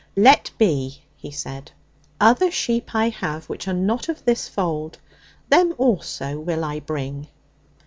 'Let 0.15 0.49
be,' 0.57 1.03
he 1.15 1.29
said. 1.29 1.73
'"Other 2.19 2.49
sheep 2.49 2.95
I 2.95 3.09
have 3.09 3.45
which 3.47 3.67
are 3.67 3.73
not 3.73 4.09
of 4.09 4.25
this 4.25 4.47
fold. 4.47 4.97
Them 5.49 5.75
also 5.77 6.39
will 6.39 6.63
I 6.65 6.79
bring." 6.79 7.27